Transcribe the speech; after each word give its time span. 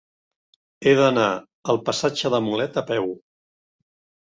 He 0.85 0.93
d'anar 0.99 1.25
al 1.75 1.79
passatge 1.91 2.33
de 2.37 2.41
Mulet 2.49 2.83
a 2.85 2.87
peu. 2.91 3.09